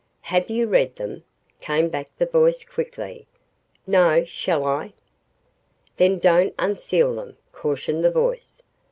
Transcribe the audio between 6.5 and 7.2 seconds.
unseal